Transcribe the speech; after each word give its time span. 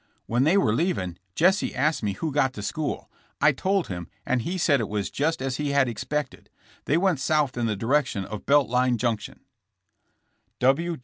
When 0.25 0.45
they 0.45 0.57
were 0.57 0.73
leaving 0.73 1.19
Jesse 1.35 1.75
asked 1.75 2.01
me 2.01 2.13
who 2.13 2.31
got 2.31 2.53
the 2.53 2.63
school. 2.63 3.07
I 3.39 3.51
told 3.51 3.87
him 3.87 4.07
and 4.25 4.41
he 4.41 4.57
said 4.57 4.79
it 4.79 4.89
was 4.89 5.11
just 5.11 5.43
as 5.43 5.57
he 5.57 5.73
had 5.73 5.87
expected. 5.87 6.49
They 6.85 6.97
went 6.97 7.19
south 7.19 7.55
in 7.55 7.67
the 7.67 7.75
direction 7.75 8.25
of 8.25 8.47
Belt 8.47 8.67
Line 8.67 8.97
junction." 8.97 9.41